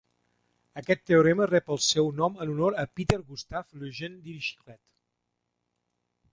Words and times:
Aquest 0.79 1.03
teorema 1.09 1.47
rep 1.51 1.69
el 1.75 1.79
seu 1.89 2.09
nom 2.21 2.39
en 2.45 2.55
honor 2.55 2.79
a 2.85 2.87
Peter 3.01 3.21
Gustav 3.29 3.79
Lejeune 3.85 4.21
Dirichlet. 4.27 4.85